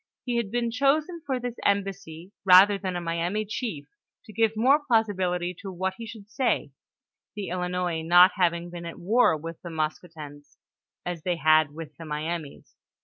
[0.25, 3.85] He had been chosen for this embassy rather than a Miami chief,
[4.25, 6.71] to give more plausibility to what he should say,
[7.35, 10.57] the Ilinois not having been at war with the Maskoutens,
[11.05, 12.75] as they had with the Mi amis.